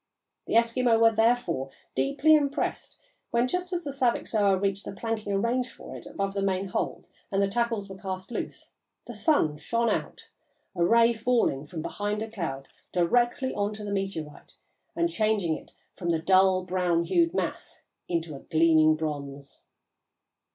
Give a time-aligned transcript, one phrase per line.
[0.47, 2.97] The Eskimo were, therefore, deeply impressed
[3.29, 7.07] when, just as the Saviksoah reached the planking arranged for it above the main hold
[7.31, 8.71] and the tackles were cast loose,
[9.05, 10.27] the sun shone out,
[10.75, 14.55] a ray falling from behind a cloud directly on the meteorite
[14.95, 19.61] and changing it from the dull brown hued mass into a gleaming bronze.